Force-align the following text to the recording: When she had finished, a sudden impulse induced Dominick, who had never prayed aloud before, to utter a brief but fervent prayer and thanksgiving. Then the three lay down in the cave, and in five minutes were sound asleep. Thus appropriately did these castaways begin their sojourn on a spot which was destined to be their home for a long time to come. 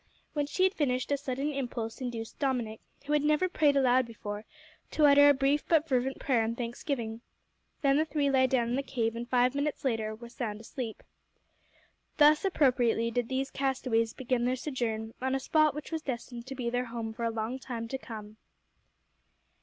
When 0.33 0.47
she 0.47 0.63
had 0.63 0.73
finished, 0.73 1.11
a 1.11 1.15
sudden 1.17 1.51
impulse 1.51 2.01
induced 2.01 2.39
Dominick, 2.39 2.79
who 3.05 3.13
had 3.13 3.21
never 3.21 3.47
prayed 3.47 3.75
aloud 3.77 4.07
before, 4.07 4.45
to 4.89 5.05
utter 5.05 5.29
a 5.29 5.33
brief 5.35 5.63
but 5.67 5.87
fervent 5.87 6.17
prayer 6.17 6.43
and 6.43 6.57
thanksgiving. 6.57 7.21
Then 7.83 7.97
the 7.97 8.05
three 8.05 8.27
lay 8.31 8.47
down 8.47 8.69
in 8.69 8.75
the 8.75 8.81
cave, 8.81 9.15
and 9.15 9.25
in 9.27 9.29
five 9.29 9.53
minutes 9.53 9.83
were 9.83 10.27
sound 10.29 10.59
asleep. 10.59 11.03
Thus 12.17 12.43
appropriately 12.43 13.11
did 13.11 13.29
these 13.29 13.51
castaways 13.51 14.13
begin 14.13 14.45
their 14.45 14.55
sojourn 14.55 15.13
on 15.21 15.35
a 15.35 15.39
spot 15.39 15.75
which 15.75 15.91
was 15.91 16.01
destined 16.01 16.47
to 16.47 16.55
be 16.55 16.71
their 16.71 16.85
home 16.85 17.13
for 17.13 17.23
a 17.23 17.29
long 17.29 17.59
time 17.59 17.87
to 17.89 17.97
come. 17.99 18.37